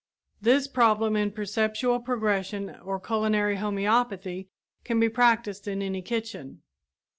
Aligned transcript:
This 0.41 0.67
problem 0.67 1.15
in 1.15 1.29
perpetual 1.29 1.99
progression 1.99 2.71
or 2.83 2.99
culinary 2.99 3.57
homeopathy 3.57 4.49
can 4.83 4.99
be 4.99 5.09
practiced 5.09 5.67
in 5.67 5.83
any 5.83 6.01
kitchen. 6.01 6.63